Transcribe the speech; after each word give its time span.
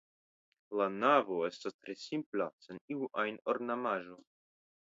La 0.79 0.87
navo 0.93 1.37
estas 1.49 1.77
tre 1.83 1.95
simpla 2.05 2.49
sen 2.65 2.81
iu 2.97 3.13
ajn 3.25 3.41
ornamaĵo. 3.57 4.21